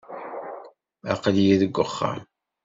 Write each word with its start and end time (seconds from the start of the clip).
Aql-iyi 1.13 1.55
deg 1.61 1.75
uxxam. 1.83 2.19